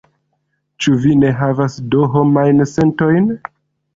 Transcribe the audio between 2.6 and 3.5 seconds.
sentojn?